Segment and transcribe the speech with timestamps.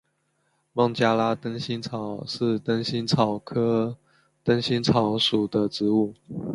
[0.73, 3.95] 孟加拉灯心草是灯心草科
[4.43, 6.15] 灯心草属的植物。